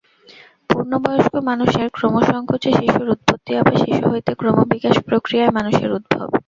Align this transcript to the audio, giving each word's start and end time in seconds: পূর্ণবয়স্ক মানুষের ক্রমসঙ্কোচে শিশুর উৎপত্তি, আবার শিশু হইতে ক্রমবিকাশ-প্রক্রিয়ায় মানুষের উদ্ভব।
পূর্ণবয়স্ক 0.69 1.33
মানুষের 1.49 1.87
ক্রমসঙ্কোচে 1.89 2.69
শিশুর 2.79 3.07
উৎপত্তি, 3.09 3.51
আবার 3.55 3.75
শিশু 3.83 4.03
হইতে 4.09 4.31
ক্রমবিকাশ-প্রক্রিয়ায় 4.35 5.55
মানুষের 5.57 5.89
উদ্ভব। 5.91 6.27